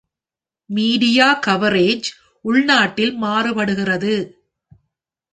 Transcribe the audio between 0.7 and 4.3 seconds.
Media coverage உள்நாட்டில் மாறுபடுகிறது.